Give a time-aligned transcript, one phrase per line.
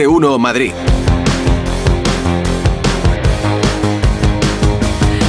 [0.00, 0.72] de uno Madrid.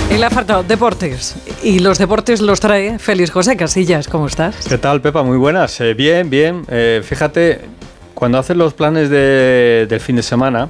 [0.09, 1.35] El apartado deportes.
[1.61, 4.07] Y los deportes los trae Félix José Casillas.
[4.07, 4.55] ¿Cómo estás?
[4.69, 5.23] ¿Qué tal, Pepa?
[5.23, 5.81] Muy buenas.
[5.81, 6.63] Eh, bien, bien.
[6.69, 7.59] Eh, fíjate,
[8.13, 10.69] cuando haces los planes de- del fin de semana,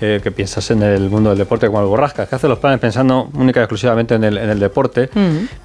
[0.00, 2.80] eh, que piensas en el mundo del deporte como el borrasca, que haces los planes
[2.80, 5.10] pensando única y exclusivamente en el, en el deporte,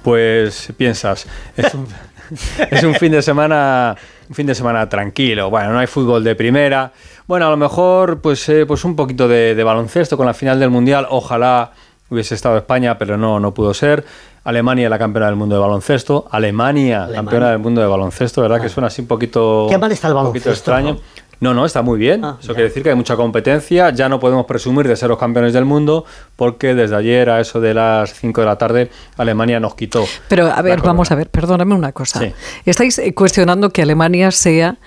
[0.02, 1.26] pues piensas,
[1.56, 1.86] es un,
[2.70, 3.96] es un fin de semana
[4.28, 5.50] un fin de semana tranquilo.
[5.50, 6.92] Bueno, no hay fútbol de primera.
[7.26, 10.60] Bueno, a lo mejor pues, eh, pues un poquito de, de baloncesto con la final
[10.60, 11.06] del Mundial.
[11.08, 11.72] Ojalá
[12.10, 14.04] hubiese estado España, pero no, no pudo ser.
[14.44, 16.26] Alemania, la campeona del mundo de baloncesto.
[16.30, 17.16] Alemania, Alemania.
[17.16, 18.60] campeona del mundo de baloncesto, ¿verdad?
[18.60, 20.94] Que suena así un poquito, Qué mal está el un poquito baloncesto, extraño.
[20.94, 21.00] ¿no?
[21.40, 22.24] No, no, está muy bien.
[22.24, 22.54] Ah, Eso ya.
[22.54, 23.90] quiere decir que hay mucha competencia.
[23.90, 26.04] Ya no podemos presumir de ser los campeones del mundo
[26.36, 30.04] porque desde ayer a eso de las 5 de la tarde Alemania nos quitó.
[30.28, 32.18] Pero a ver, vamos a ver, perdóname una cosa.
[32.20, 32.32] Sí.
[32.64, 34.78] Estáis eh, cuestionando que Alemania sea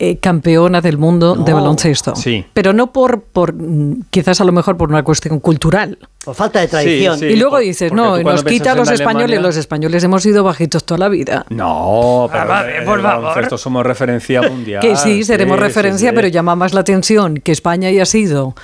[0.00, 2.14] eh, campeona del mundo de baloncesto.
[2.14, 2.44] Sí.
[2.52, 5.98] Pero no por, por, mm, quizás a lo mejor por una cuestión cultural.
[6.24, 7.18] Por falta de tradición.
[7.18, 10.22] Sí, y luego por- dices, no, nos quita a los españoles, Alemania- los españoles hemos
[10.22, 11.46] sido bajitos toda la vida.
[11.48, 13.22] No, pero vale, en por favor.
[13.24, 14.80] baloncesto somos referencia mundial.
[14.82, 16.16] Que sí, seremos Sí, referencia, sí, sí.
[16.16, 18.54] pero llama más la atención que España haya sido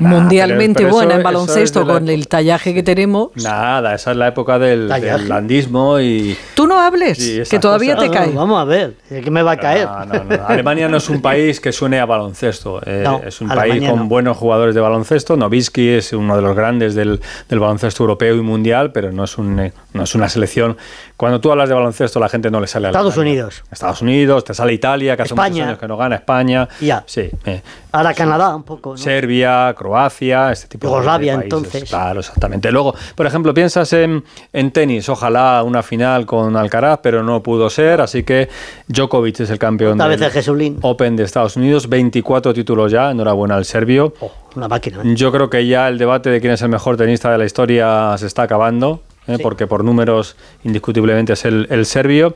[0.00, 3.28] mundialmente pero- pero buena eso- en baloncesto es la con época- el tallaje que tenemos.
[3.36, 6.36] Nada, esa es la época del, del landismo y...
[6.54, 8.10] Tú no hables, que todavía cosas.
[8.10, 8.34] te No, no, cae.
[8.36, 9.86] vamos a ver, ¿de ¿qué me va a caer?
[9.86, 10.46] No, no, no.
[10.46, 12.80] Alemania no es un país que suene a baloncesto.
[12.84, 14.04] eh, No, es un Alemania país con no.
[14.06, 15.36] buenos jugadores de baloncesto.
[15.36, 19.38] Nowitzki es uno de los grandes del, del baloncesto europeo y mundial, pero no es,
[19.38, 20.76] un, eh, no es una selección.
[21.20, 23.62] Cuando tú hablas de baloncesto, la gente no le sale a Estados Unidos.
[23.70, 26.66] Estados Unidos, te sale Italia, que hace muchos años que no gana España.
[26.80, 27.04] Ya.
[27.04, 27.28] Sí.
[27.44, 27.60] eh,
[27.92, 28.92] Ahora Canadá, un poco.
[28.92, 28.96] ¿no?
[28.96, 31.58] Serbia, Croacia, este tipo de- Yugoslavia, de países.
[31.58, 31.88] entonces.
[31.90, 32.72] Claro, exactamente.
[32.72, 37.68] Luego, por ejemplo, piensas en, en tenis, ojalá una final con Alcaraz, pero no pudo
[37.68, 38.48] ser, así que
[38.88, 40.78] Djokovic es el campeón vez del el Jesulín.
[40.80, 44.14] Open de Estados Unidos, 24 títulos ya, enhorabuena al serbio.
[44.20, 44.98] Oh, una máquina.
[45.04, 45.12] ¿eh?
[45.16, 48.14] Yo creo que ya el debate de quién es el mejor tenista de la historia
[48.16, 49.36] se está acabando, ¿eh?
[49.36, 49.42] Sí.
[49.42, 52.34] porque por números indiscutiblemente es el, el serbio.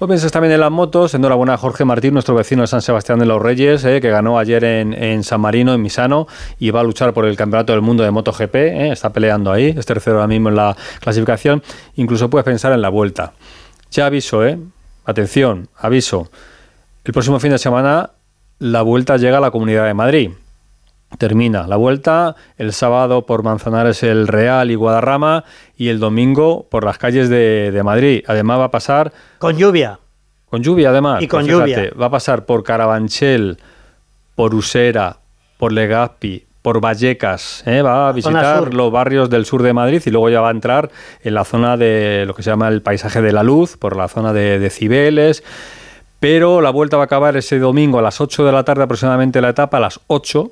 [0.00, 3.20] Luego piensas también en las motos, enhorabuena a Jorge Martín, nuestro vecino de San Sebastián
[3.20, 4.00] de los Reyes, ¿eh?
[4.00, 6.26] que ganó ayer en, en San Marino, en Misano,
[6.58, 8.90] y va a luchar por el Campeonato del Mundo de MotoGP, ¿eh?
[8.90, 11.62] está peleando ahí, es tercero ahora mismo en la clasificación,
[11.94, 13.34] incluso puedes pensar en la vuelta.
[13.92, 14.58] Ya aviso, ¿eh?
[15.04, 16.32] atención, aviso,
[17.04, 18.10] el próximo fin de semana
[18.58, 20.30] la vuelta llega a la Comunidad de Madrid.
[21.18, 25.44] Termina la vuelta el sábado por Manzanares el Real y Guadarrama
[25.76, 28.24] y el domingo por las calles de, de Madrid.
[28.26, 29.98] Además va a pasar Con lluvia.
[30.48, 31.22] con lluvia además.
[31.22, 31.90] Y con Pues lluvia.
[32.00, 33.58] Va a pasar por Carabanchel,
[34.34, 35.18] por Usera,
[35.58, 37.62] por Legazpi, por Vallecas.
[37.66, 37.82] ¿eh?
[37.82, 40.90] Va a visitar los barrios del sur de Madrid y luego ya va a entrar
[41.22, 44.08] en la zona de lo que se llama el paisaje de la luz, por la
[44.08, 45.44] zona de, de Cibeles.
[46.20, 49.40] Pero la vuelta va a acabar ese domingo a las 8 de la tarde aproximadamente
[49.40, 50.50] la etapa, a las 8.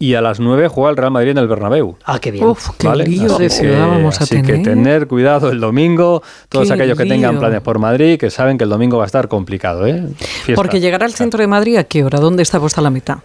[0.00, 1.96] Y a las 9 juega el Real Madrid en el Bernabéu.
[2.04, 2.44] Ah, qué bien.
[2.46, 3.04] Uf, qué ¿vale?
[3.04, 4.56] lío Así de que- ciudad vamos a así tener.
[4.58, 8.58] que tener cuidado el domingo, todos Qué aquellos que tengan planes por Madrid, que saben
[8.58, 9.86] que el domingo va a estar complicado.
[9.88, 10.04] ¿eh?
[10.18, 10.54] Fiesta.
[10.54, 12.20] Porque llegar al centro de Madrid, ¿a qué hora?
[12.20, 13.18] ¿Dónde está puesta la mitad?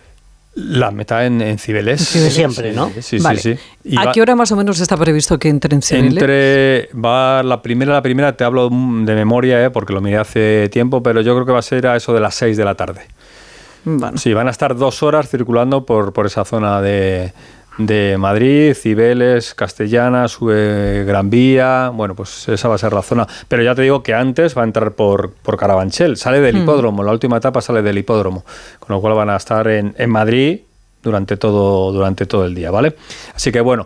[0.55, 2.07] La meta en, en Cibeles.
[2.09, 2.33] Cibeles.
[2.33, 2.89] Siempre, ¿no?
[2.95, 3.39] Sí, sí, Vale.
[3.39, 3.55] sí.
[3.83, 6.09] Y ¿A qué hora más o menos está previsto que entre en Cibeles?
[6.13, 9.69] Entre va la primera, la primera te hablo de memoria, ¿eh?
[9.69, 12.19] porque lo miré hace tiempo, pero yo creo que va a ser a eso de
[12.19, 13.01] las 6 de la tarde.
[13.85, 14.17] Bueno.
[14.17, 17.33] Sí, van a estar dos horas circulando por, por esa zona de,
[17.77, 21.91] de Madrid, Cibeles, Castellana, sube Gran Vía.
[21.93, 23.27] Bueno, pues esa va a ser la zona.
[23.47, 26.17] Pero ya te digo que antes va a entrar por, por Carabanchel.
[26.17, 28.45] Sale del hipódromo, la última etapa sale del hipódromo.
[28.79, 30.61] Con lo cual van a estar en, en Madrid
[31.01, 32.95] durante todo, durante todo el día, ¿vale?
[33.35, 33.85] Así que bueno.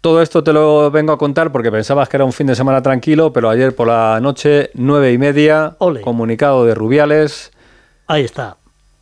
[0.00, 2.80] Todo esto te lo vengo a contar porque pensabas que era un fin de semana
[2.80, 6.02] tranquilo, pero ayer por la noche, nueve y media, Ole.
[6.02, 7.50] comunicado de Rubiales,
[8.06, 8.56] Ahí está.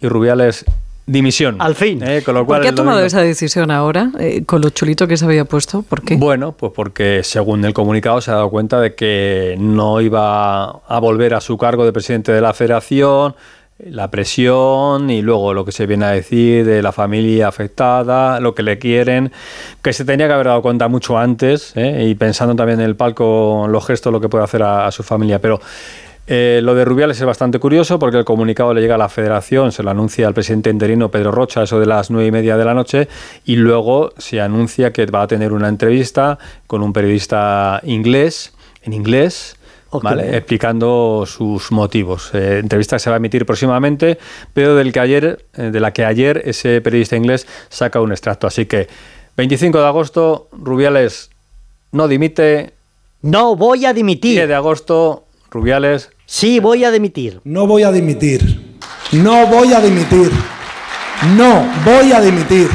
[0.06, 0.64] Y Rubiales
[1.08, 1.56] dimisión.
[1.60, 2.02] Al fin.
[2.02, 4.10] Eh, con lo ¿Por cual qué ha tomado domingo- esa decisión ahora?
[4.18, 5.82] eh, con lo chulito que se había puesto.
[5.82, 6.16] ¿Por qué?
[6.16, 10.98] Bueno, pues porque según el comunicado se ha dado cuenta de que no iba a
[11.00, 13.36] volver a su cargo de presidente de la federación,
[13.78, 18.54] la presión y luego lo que se viene a decir de la familia afectada, lo
[18.54, 19.30] que le quieren,
[19.82, 22.06] que se tenía que haber dado cuenta mucho antes ¿eh?
[22.09, 25.02] y pensando también en el palco, los gestos, lo que puede hacer a, a su
[25.02, 25.41] familia.
[25.41, 25.60] Pero
[26.26, 29.70] eh, lo de Rubiales es bastante curioso porque el comunicado le llega a la federación,
[29.70, 32.64] se lo anuncia al presidente interino Pedro Rocha, eso de las nueve y media de
[32.64, 33.08] la noche,
[33.44, 38.92] y luego se anuncia que va a tener una entrevista con un periodista inglés, en
[38.92, 39.56] inglés,
[40.02, 40.36] ¿vale?
[40.36, 42.30] explicando sus motivos.
[42.34, 44.18] Eh, entrevista que se va a emitir próximamente,
[44.52, 48.48] pero del que ayer, eh, de la que ayer ese periodista inglés saca un extracto.
[48.48, 48.88] Así que
[49.36, 51.30] 25 de agosto, Rubiales
[51.92, 52.72] no dimite.
[53.22, 54.46] No voy a 10 dimitir.
[54.46, 57.40] de agosto, Rubiales Sí, voy a dimitir.
[57.44, 58.60] No voy a dimitir.
[59.12, 60.32] No voy a dimitir.
[61.36, 62.68] no voy a dimitir.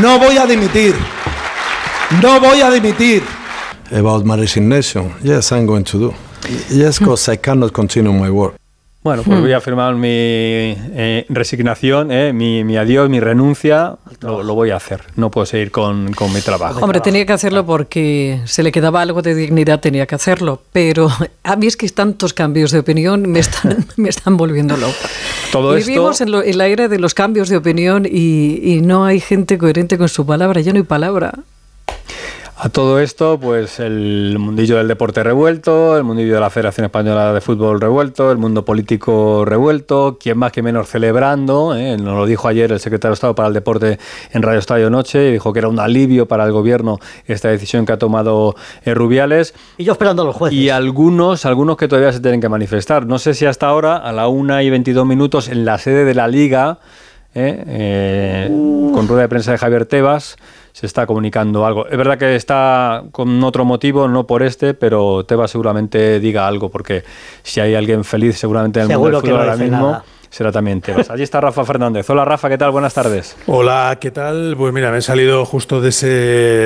[0.00, 0.94] No voy a dimitir.
[2.22, 3.22] No voy a dimitir.
[3.90, 6.14] About my resignation, yes, I'm going to do.
[6.70, 8.61] Yes, because I cannot continue my work.
[9.02, 9.42] Bueno, pues hmm.
[9.42, 14.76] voy a firmar mi eh, resignación, eh, mi, mi, adiós, mi renuncia, lo, voy a
[14.76, 15.02] hacer.
[15.16, 16.78] No puedo seguir con, con mi trabajo.
[16.80, 20.62] Hombre, tenía que hacerlo porque se le quedaba algo de dignidad, tenía que hacerlo.
[20.72, 21.08] Pero
[21.42, 24.94] a mí es que tantos cambios de opinión me están, me están volviendo loco.
[25.50, 29.18] Todo Vivimos en, en, la era de los cambios de opinión y, y no hay
[29.18, 31.34] gente coherente con su palabra, ya no hay palabra.
[32.54, 37.32] A todo esto, pues el mundillo del deporte revuelto, el mundillo de la Federación Española
[37.32, 41.96] de Fútbol revuelto, el mundo político revuelto, quien más que menos celebrando, ¿eh?
[41.96, 43.98] nos lo dijo ayer el secretario de Estado para el Deporte
[44.32, 47.94] en Radio Estadio Noche, dijo que era un alivio para el gobierno esta decisión que
[47.94, 49.54] ha tomado eh, Rubiales.
[49.78, 50.56] Y yo esperando a los jueces.
[50.56, 53.06] Y algunos, algunos que todavía se tienen que manifestar.
[53.06, 56.14] No sé si hasta ahora, a la una y 22 minutos, en la sede de
[56.14, 56.78] la Liga,
[57.34, 58.46] ¿eh?
[58.94, 60.36] con rueda de prensa de Javier Tebas,
[60.72, 61.86] se está comunicando algo.
[61.86, 66.70] Es verdad que está con otro motivo, no por este, pero Tebas seguramente diga algo,
[66.70, 67.04] porque
[67.42, 70.02] si hay alguien feliz seguramente en el mundo del fútbol ahora mismo
[70.32, 71.10] será también Tebas.
[71.10, 72.08] Allí está Rafa Fernández.
[72.08, 72.70] Hola Rafa, ¿qué tal?
[72.70, 73.36] Buenas tardes.
[73.46, 74.54] Hola, ¿qué tal?
[74.56, 76.06] Pues mira, me he salido justo de, ese,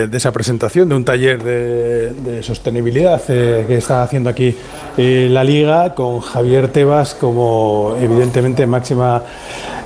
[0.07, 4.57] de esa presentación, de un taller de, sostenibilidad eh, que está haciendo aquí
[4.97, 9.23] eh, la Liga con Javier Tebas como evidentemente máxima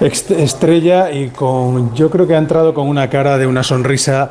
[0.00, 4.31] estrella y con yo creo que ha entrado con una cara de una sonrisa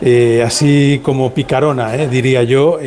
[0.00, 2.78] eh, así como picarona, diría yo,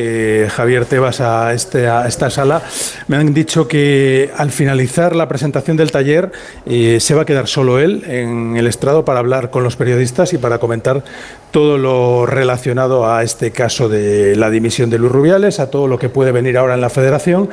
[0.49, 1.21] Javier Tebas
[1.53, 2.61] este, a esta sala.
[3.07, 6.31] Me han dicho que al finalizar la presentación del taller ayer
[6.65, 10.33] eh, se va a quedar solo él en el estrado para hablar con los periodistas
[10.33, 11.03] y para comentar
[11.51, 15.99] todo lo relacionado a este caso de la dimisión de Luis Rubiales, a todo lo
[15.99, 17.49] que puede venir ahora en la federación.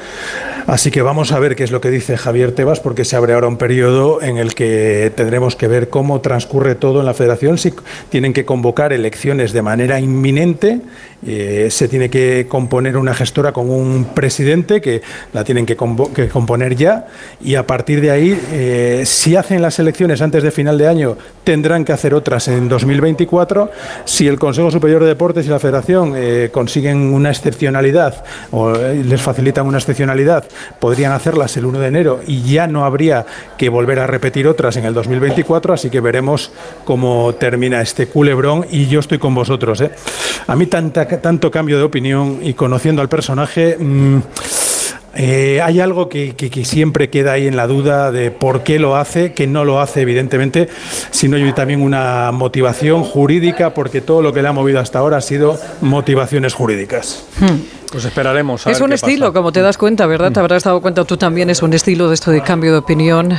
[0.67, 3.33] Así que vamos a ver qué es lo que dice Javier Tebas, porque se abre
[3.33, 7.57] ahora un periodo en el que tendremos que ver cómo transcurre todo en la federación,
[7.57, 7.73] si
[8.11, 10.81] tienen que convocar elecciones de manera inminente,
[11.27, 15.01] eh, se tiene que componer una gestora con un presidente que
[15.33, 17.07] la tienen que, componer ya,
[17.41, 21.17] y a partir de ahí, eh, si hacen las elecciones antes de final de año,
[21.45, 23.71] tendrán que hacer otras en 2024
[24.05, 29.03] si el Consejo Superior de Deportes y la Federación eh, consiguen una excepcionalidad o eh,
[29.05, 30.45] les facilitan una excepcionalidad,
[30.79, 33.27] podrían hacerlas el 1 de enero y ya no habría
[33.57, 36.53] que volver a repetir otras en el 2024, así que veremos
[36.85, 39.81] cómo termina este culebrón y yo estoy con vosotros.
[39.81, 39.91] ¿eh?
[40.47, 43.77] A mí tanta, tanto cambio de opinión y conociendo al personaje...
[43.79, 44.19] Mm,
[45.15, 46.35] eh, hay algo que,
[46.65, 50.03] siempre queda ahí en la duda de por qué lo hace, que no lo hace
[50.03, 50.69] evidentemente,
[51.11, 55.19] sino hay también una motivación jurídica, porque todo lo que le ha movido hasta ahora
[55.19, 57.25] ha sido motivaciones jurídicas.
[57.41, 57.59] Hmm.
[57.91, 58.67] Pues esperaremos.
[58.67, 60.31] es un estilo, como te das cuenta, ¿verdad?
[60.31, 63.35] Te habrás dado cuenta tú también, es un estilo de esto de cambio de opinión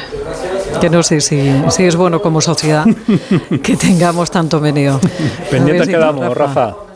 [0.82, 2.86] que no sé si, si es bueno como sociedad
[3.64, 5.00] que tengamos tanto meneo.
[5.52, 6.89] Pendientes quedamos, Rafa.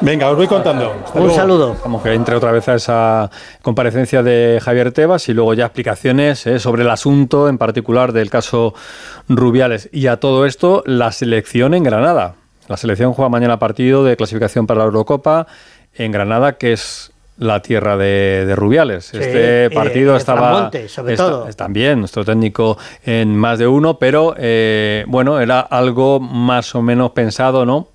[0.00, 0.94] Venga, os voy contando.
[1.14, 1.76] Un saludo.
[1.82, 3.30] Vamos que entre otra vez a esa
[3.62, 8.30] comparecencia de Javier Tebas y luego ya explicaciones eh, sobre el asunto, en particular del
[8.30, 8.74] caso
[9.28, 9.88] Rubiales.
[9.92, 12.34] Y a todo esto, la selección en Granada.
[12.68, 15.46] La selección juega mañana partido de clasificación para la Eurocopa
[15.94, 19.12] en Granada, que es la tierra de, Rubiales.
[19.12, 21.46] este partido estaba sobre todo.
[21.54, 27.10] también nuestro técnico en más de uno, pero eh, bueno, era algo más o menos
[27.10, 27.88] pensado, ¿no?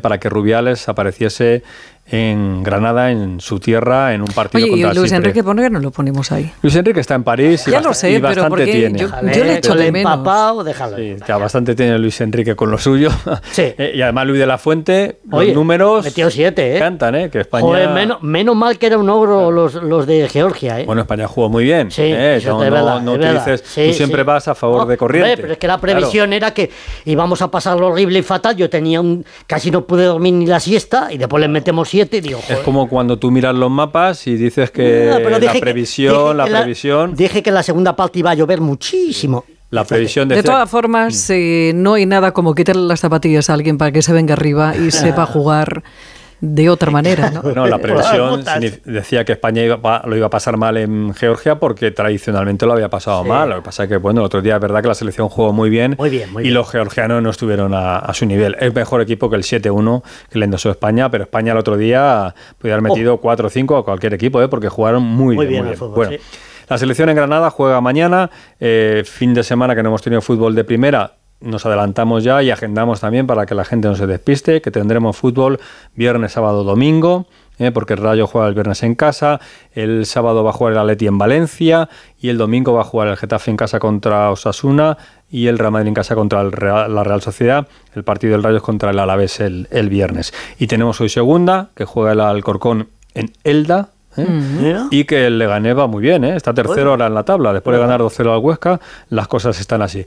[0.00, 1.62] Para que Rubiales apareciese
[2.06, 5.70] en Granada, en su tierra, en un partido Oye, contra y Luis Enrique, ¿por qué
[5.70, 6.52] no lo ponemos ahí?
[6.60, 8.98] Luis Enrique está en París y, ya lo sé, y bastante tiene.
[8.98, 10.64] Yo, yo, le echo de menos.
[10.64, 10.96] déjalo.
[10.96, 13.10] Sí, ya bastante tiene Luis Enrique con lo suyo.
[13.50, 13.64] Sí.
[13.76, 16.78] Eh, y además Luis de la Fuente, los números metió siete, ¿eh?
[16.78, 17.30] cantan, ¿eh?
[17.30, 17.64] Que España...
[17.64, 20.84] Joder, menos, menos, mal que era un ogro los, los de Georgia, ¿eh?
[20.84, 21.90] Bueno, España jugó muy bien.
[21.90, 22.40] Sí, ¿eh?
[22.44, 25.38] no, no, verdad, no te dices, tú siempre vas a favor de corriente.
[25.38, 26.70] pero es que la previsión era que
[27.04, 28.54] íbamos a pasar lo horrible y fatal.
[28.54, 29.24] Yo tenía un...
[29.46, 32.64] Casi no pude dormir ni la siesta y después le metemos siete y digo, joder
[32.64, 37.14] como cuando tú miras los mapas y dices que la previsión, la previsión...
[37.14, 39.44] dije que en la segunda parte iba a llover muchísimo.
[39.70, 41.32] La previsión de, de todas formas, mm.
[41.32, 44.74] eh, no hay nada como quitarle las zapatillas a alguien para que se venga arriba
[44.76, 45.84] y sepa jugar
[46.44, 47.30] de otra manera.
[47.30, 47.42] ¿no?
[47.66, 48.44] La previsión
[48.84, 49.62] decía que España
[50.04, 53.48] lo iba a pasar mal en Georgia porque tradicionalmente lo había pasado mal.
[53.48, 55.52] Lo que pasa es que, bueno, el otro día es verdad que la selección jugó
[55.52, 55.96] muy bien,
[56.42, 58.56] y los georgianos no estuvieron a, su nivel.
[58.60, 62.34] Es mejor equipo que el 7-1 que le endosó España, pero España el otro día
[62.58, 64.48] podía haber metido 4 o 5 a cualquier equipo ¿eh?
[64.48, 65.74] porque jugaron muy, bien.
[65.94, 66.16] bueno,
[66.68, 70.54] la selección en Granada juega mañana, eh, fin de semana que no hemos tenido fútbol
[70.54, 74.60] de primera nos adelantamos ya y agendamos también para que la gente no se despiste,
[74.60, 75.60] que tendremos fútbol
[75.94, 77.26] viernes, sábado, domingo,
[77.58, 77.70] ¿eh?
[77.70, 79.40] porque el Rayo juega el viernes en casa,
[79.72, 83.08] el sábado va a jugar el Atleti en Valencia y el domingo va a jugar
[83.08, 84.96] el Getafe en casa contra Osasuna
[85.30, 87.68] y el Real Madrid en casa contra la Real Sociedad.
[87.94, 90.32] El partido del Rayo es contra el Alavés el, el viernes.
[90.58, 94.86] Y tenemos hoy segunda, que juega el Alcorcón en Elda, ¿eh?
[94.90, 96.36] Y que el Leganés va muy bien, ¿eh?
[96.36, 97.52] está tercero ahora en la tabla.
[97.52, 100.04] Después de ganar 2-0 al Huesca, las cosas están así.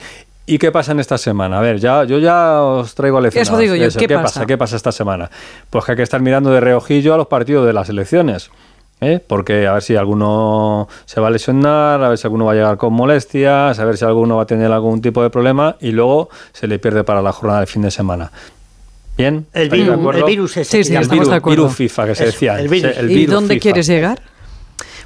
[0.50, 1.60] ¿Y qué pasa en esta semana?
[1.60, 3.50] A ver, ya, yo ya os traigo lecciones.
[3.50, 4.46] Eso digo yo, ¿qué, pasa?
[4.46, 5.30] ¿Qué pasa esta semana?
[5.70, 8.50] Pues que hay que estar mirando de reojillo a los partidos de las elecciones.
[9.01, 9.20] ¿eh?
[9.25, 12.56] Porque a ver si alguno se va a lesionar, a ver si alguno va a
[12.56, 15.92] llegar con molestias, a ver si alguno va a tener algún tipo de problema y
[15.92, 18.32] luego se le pierde para la jornada de fin de semana.
[19.18, 19.48] Bien.
[19.51, 20.84] El virus, el virus ese.
[20.84, 22.58] Sí, sí, el virus, FIFA que se decía.
[22.58, 22.96] El virus.
[23.10, 24.22] ¿Y dónde quieres llegar?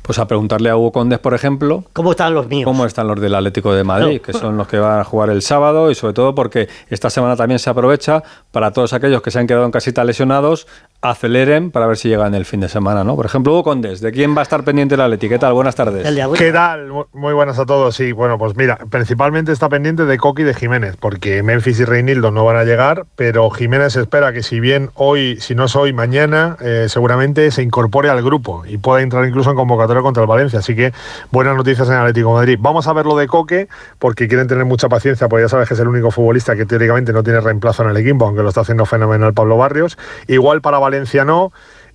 [0.01, 1.83] Pues a preguntarle a Hugo Condes, por ejemplo.
[1.93, 2.65] ¿Cómo están los míos?
[2.65, 4.21] ¿Cómo están los del Atlético de Madrid?
[4.21, 7.35] Que son los que van a jugar el sábado y sobre todo porque esta semana
[7.35, 10.67] también se aprovecha para todos aquellos que se han quedado en casita lesionados
[11.01, 13.15] aceleren para ver si llegan el fin de semana, ¿no?
[13.15, 15.29] Por ejemplo, Hugo Condes, ¿de quién va a estar pendiente la Atleti?
[15.29, 15.53] ¿Qué tal?
[15.53, 16.07] Buenas tardes.
[16.37, 16.91] ¿Qué tal?
[17.13, 17.95] Muy buenas a todos.
[17.95, 21.85] Sí, bueno, pues mira, principalmente está pendiente de Coqui y de Jiménez, porque Memphis y
[21.85, 25.75] Reinildo no van a llegar, pero Jiménez espera que si bien hoy, si no es
[25.75, 30.21] hoy, mañana, eh, seguramente se incorpore al grupo y pueda entrar incluso en convocatoria contra
[30.21, 30.59] el Valencia.
[30.59, 30.93] Así que
[31.31, 32.59] buenas noticias en Atlético de Madrid.
[32.61, 35.73] Vamos a ver lo de Coque, porque quieren tener mucha paciencia, porque ya sabes que
[35.73, 38.61] es el único futbolista que teóricamente no tiene reemplazo en el equipo, aunque lo está
[38.61, 39.97] haciendo fenomenal Pablo Barrios.
[40.27, 40.90] Igual para Valencia
[41.25, 41.51] no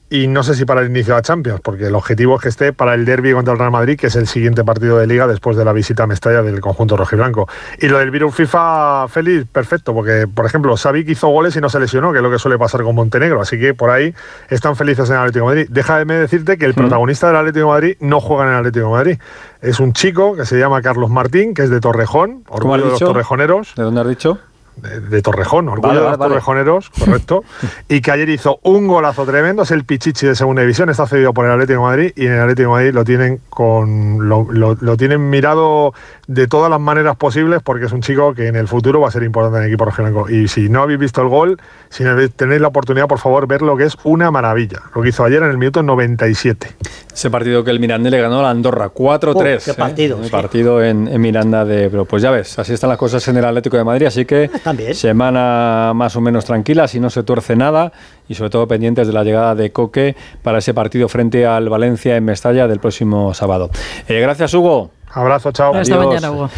[0.08, 2.48] y no sé si para el inicio de la Champions, porque el objetivo es que
[2.48, 5.26] esté para el derby contra el Real Madrid, que es el siguiente partido de liga
[5.26, 7.48] después de la visita a Mestalla del conjunto rojiblanco.
[7.80, 11.68] Y lo del virus FIFA, feliz, perfecto, porque por ejemplo, Savic hizo goles y no
[11.68, 14.14] se lesionó, que es lo que suele pasar con Montenegro, así que por ahí
[14.48, 15.68] están felices en el Atlético de Madrid.
[15.70, 16.76] Déjame decirte que el mm.
[16.76, 19.18] protagonista del Atlético de Madrid no juega en el Atlético de Madrid.
[19.60, 23.00] Es un chico que se llama Carlos Martín, que es de Torrejón, orgullo de los
[23.00, 23.74] torrejoneros.
[23.74, 24.38] ¿De dónde has dicho?
[24.76, 27.44] De, Torrejón, orgullo de los torrejoneros, correcto,
[27.88, 31.32] y que ayer hizo un golazo tremendo, es el Pichichi de segunda división, está cedido
[31.32, 34.46] por el Atlético de Madrid y en el Atlético de Madrid lo tienen con lo,
[34.50, 35.94] lo, tienen mirado
[36.26, 39.10] de todas las maneras posibles porque es un chico que en el futuro va a
[39.10, 40.28] ser importante en el equipo rojiblanco.
[40.30, 42.04] Y si no habéis visto el gol, si
[42.36, 45.42] tenéis la oportunidad, por favor, ver lo que es una maravilla, lo que hizo ayer
[45.42, 46.68] en el minuto 97.
[47.12, 49.64] Ese partido que el Mirandés le ganó a la Andorra, 4-3.
[49.64, 49.74] qué ¿eh?
[49.74, 50.20] partido.
[50.30, 51.88] partido en, Miranda de...
[51.88, 54.50] Pero pues ya ves, así están las cosas en el Atlético de Madrid, así que
[54.92, 57.92] semana más o menos tranquila, si no se tuerce nada
[58.28, 62.16] y sobre todo pendientes de la llegada de Coque para ese partido frente al Valencia
[62.16, 63.70] en Mestalla del próximo sábado.
[64.08, 64.90] Eh, gracias, Hugo.
[65.10, 65.74] Abrazo, chao.
[65.74, 66.50] Hasta mañana, Hugo.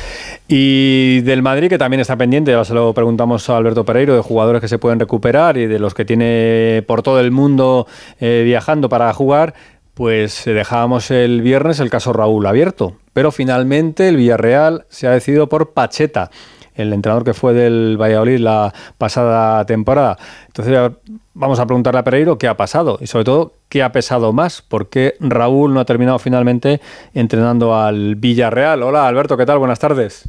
[0.49, 4.21] Y del Madrid, que también está pendiente, ya se lo preguntamos a Alberto Pereiro, de
[4.21, 7.87] jugadores que se pueden recuperar y de los que tiene por todo el mundo
[8.19, 9.55] eh, viajando para jugar,
[9.95, 12.95] pues dejábamos el viernes el caso Raúl abierto.
[13.13, 16.31] Pero finalmente el Villarreal se ha decidido por Pacheta
[16.79, 20.17] el entrenador que fue del Valladolid la pasada temporada.
[20.47, 20.93] Entonces
[21.35, 24.63] vamos a preguntarle a Pereiro qué ha pasado y sobre todo qué ha pesado más,
[24.63, 26.81] por qué Raúl no ha terminado finalmente
[27.15, 28.83] entrenando al Villarreal.
[28.83, 29.59] Hola Alberto, ¿qué tal?
[29.59, 30.29] Buenas tardes.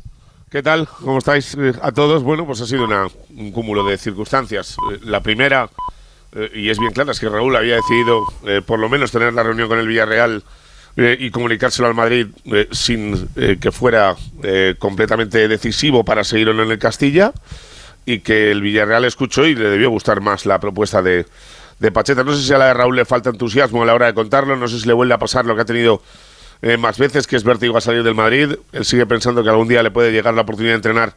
[0.50, 0.88] ¿Qué tal?
[0.88, 2.24] ¿Cómo estáis eh, a todos?
[2.24, 2.88] Bueno, pues ha sido
[3.38, 4.78] un cúmulo de circunstancias.
[4.92, 5.70] Eh, la primera,
[6.34, 8.24] eh, y es bien clara, es que Raúl había decidido
[8.66, 10.44] por lo menos tener la reunión con el Villarreal
[10.98, 14.16] eh, y comunicárselo al Madrid eh, sin eh, que fuera
[14.80, 17.32] completamente decisivo para seguirlo en el Castilla
[18.06, 21.26] y que el Villarreal escuchó y le debió gustar más la propuesta de,
[21.80, 22.24] de Pacheta.
[22.24, 24.56] No sé si a la de Raúl le falta entusiasmo a la hora de contarlo,
[24.56, 26.02] no sé si le vuelve a pasar lo que ha tenido
[26.78, 28.58] más veces, que es vértigo a salir del Madrid.
[28.74, 31.16] Él sigue pensando que algún día le puede llegar la oportunidad de entrenar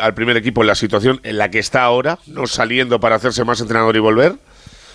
[0.00, 3.44] al primer equipo en la situación en la que está ahora, no saliendo para hacerse
[3.44, 4.36] más entrenador y volver.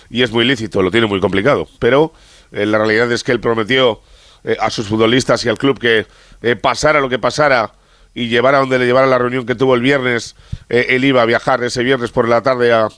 [0.08, 1.68] Y es muy lícito, lo tiene muy complicado.
[1.78, 2.14] Pero
[2.52, 4.00] eh, la realidad es que él prometió
[4.44, 6.06] eh, a sus futbolistas y al club que
[6.42, 7.72] eh, pasara lo que pasara
[8.14, 10.34] y llevara donde le llevara la reunión que tuvo el viernes,
[10.68, 12.88] él iba a viajar ese viernes por la tarde a,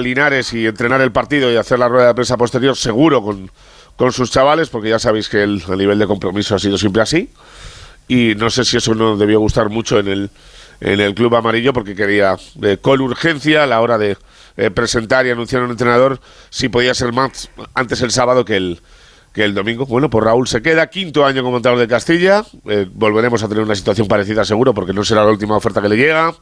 [0.00, 3.50] Linares y entrenar el partido y hacer la rueda de prensa posterior seguro con,
[3.96, 7.00] con sus chavales, porque ya sabéis que el, el nivel de compromiso ha sido siempre
[7.00, 7.30] así.
[8.08, 10.30] Y no sé si eso no debió gustar mucho en el,
[10.80, 12.36] en el club amarillo, porque quería
[12.82, 14.16] con urgencia a la hora de
[14.58, 18.56] eh, presentar y anunciar a un entrenador si podía ser más antes el sábado que
[18.56, 18.80] el,
[19.32, 19.86] que el domingo.
[19.86, 22.44] Bueno, pues Raúl se queda, quinto año como entrenador de Castilla.
[22.66, 25.88] Eh, volveremos a tener una situación parecida seguro porque no será la última oferta que
[25.88, 26.34] le llega.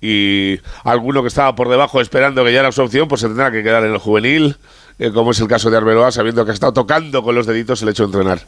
[0.00, 3.52] Y alguno que estaba por debajo esperando que ya era su opción, pues se tendrá
[3.52, 4.56] que quedar en el juvenil
[5.02, 7.82] eh, como es el caso de Arbeloa, sabiendo que ha estado tocando con los deditos
[7.82, 8.38] el hecho de entrenar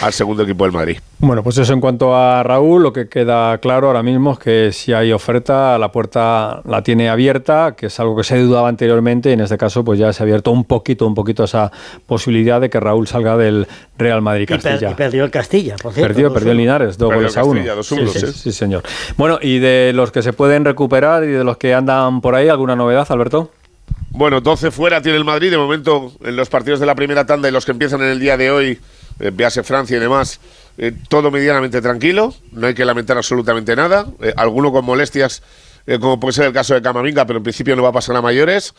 [0.00, 0.98] al segundo equipo del Madrid.
[1.18, 4.70] Bueno, pues eso en cuanto a Raúl, lo que queda claro ahora mismo es que
[4.72, 9.30] si hay oferta, la puerta la tiene abierta, que es algo que se dudaba anteriormente,
[9.30, 11.72] y en este caso pues ya se ha abierto un poquito, un poquito esa
[12.06, 13.66] posibilidad de que Raúl salga del
[13.98, 14.92] Real Madrid Castilla.
[14.92, 16.14] Y, perdió el Castilla, por cierto.
[16.14, 17.82] Perdió, perdió el Linares, dos goles a uno.
[17.82, 18.84] sí, señor.
[19.16, 22.48] Bueno, y de los que se pueden recuperar y de los que andan por ahí,
[22.48, 23.50] ¿alguna novedad, Alberto?
[24.10, 25.50] Bueno, 12 fuera tiene el Madrid.
[25.50, 28.20] De momento, en los partidos de la primera tanda y los que empiezan en el
[28.20, 28.78] día de hoy,
[29.18, 30.40] eh, Francia y demás,
[30.76, 32.34] eh, todo medianamente tranquilo.
[32.52, 34.06] No hay que lamentar absolutamente nada.
[34.20, 35.42] Eh, alguno con molestias,
[35.86, 38.16] eh, como puede ser el caso de Camavinga, pero en principio no va a pasar
[38.16, 38.74] a mayores.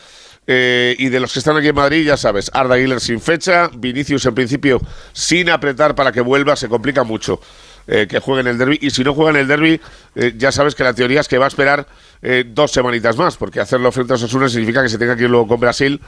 [0.48, 4.26] y de los que están aquí en Madrid, ya sabes, Arda Güler sin fecha, Vinicius
[4.26, 4.80] en principio
[5.12, 7.40] sin apretar para que vuelva, se complica mucho.
[7.88, 8.78] Eh, que juegue en el derby.
[8.82, 9.80] Y si no juega en el derby,
[10.16, 11.86] eh, ya sabes que la teoría es que va a esperar
[12.20, 15.30] eh, dos semanitas más, porque hacerlo frente a Osasuna significa que se tenga que ir
[15.30, 16.00] luego con Brasil,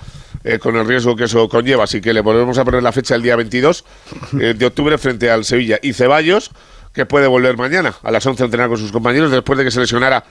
[0.61, 1.85] con el riesgo que eso conlleva.
[1.85, 3.85] Así que le volvemos a poner la fecha el día 22
[4.32, 5.78] de octubre frente al Sevilla.
[5.82, 6.50] Y Ceballos,
[6.92, 9.70] que puede volver mañana a las 11 a entrenar con sus compañeros después de que
[9.70, 10.25] se lesionara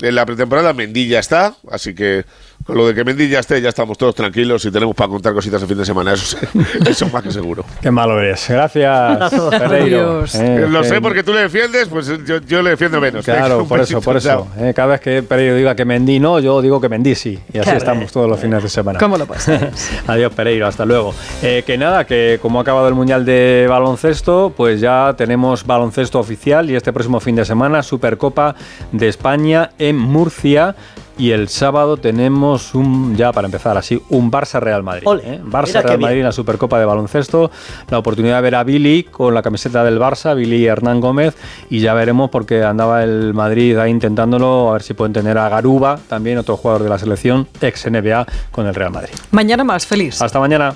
[0.00, 0.72] en la pretemporada.
[0.72, 2.24] Mendilla está, así que
[2.64, 5.34] con lo de que Mendy ya esté, ya estamos todos tranquilos y tenemos para contar
[5.34, 6.38] cositas el fin de semana, eso,
[6.86, 7.64] eso más que seguro.
[7.80, 8.46] Qué malo eres.
[8.48, 10.24] Gracias, Pereiro.
[10.34, 13.24] Eh, lo sé porque tú le defiendes, pues yo, le defiendo menos.
[13.24, 14.48] Claro, por eso, por eso.
[14.58, 17.38] Eh, cada vez que Pereiro diga que Mendy no, yo digo que Mendy sí.
[17.52, 18.98] Y así estamos todos los fines de semana.
[18.98, 20.02] ¿Cómo lo pasas?
[20.06, 21.14] Adiós, Pereiro, hasta luego.
[21.42, 26.18] Eh, que nada, que como ha acabado el Mundial de Baloncesto, pues ya tenemos baloncesto
[26.18, 28.54] oficial y este próximo fin de semana Supercopa
[28.92, 30.74] de España en Murcia
[31.18, 35.06] y el sábado tenemos un, ya para empezar así, un Barça Real Madrid.
[35.22, 35.40] ¿eh?
[35.44, 37.50] Barça Real Madrid en la Supercopa de Baloncesto.
[37.88, 41.34] La oportunidad de ver a Billy con la camiseta del Barça, Billy Hernán Gómez,
[41.70, 45.48] y ya veremos porque andaba el Madrid ahí intentándolo, a ver si pueden tener a
[45.48, 49.14] Garuba, también otro jugador de la selección, ex NBA, con el Real Madrid.
[49.30, 50.20] Mañana más, feliz.
[50.20, 50.74] Hasta mañana.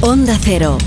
[0.00, 0.78] Onda Cero.